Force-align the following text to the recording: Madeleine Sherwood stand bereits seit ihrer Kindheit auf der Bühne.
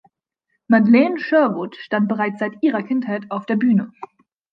Madeleine 0.67 1.19
Sherwood 1.19 1.75
stand 1.75 2.07
bereits 2.07 2.39
seit 2.39 2.53
ihrer 2.63 2.81
Kindheit 2.81 3.29
auf 3.29 3.45
der 3.45 3.55
Bühne. 3.55 3.91